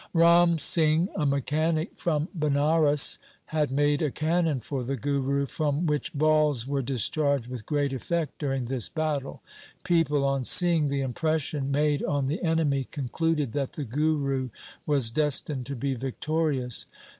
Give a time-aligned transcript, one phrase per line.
[0.15, 3.19] Ram Singh, a mechanic from Banaras,
[3.49, 7.93] had made a cannon for the Guru from which balls were dis charged with great
[7.93, 9.43] effect during this battle.
[9.83, 14.49] People on seeing the impression made on the enemy con cluded that the Guru
[14.87, 16.87] was destined to be victorious.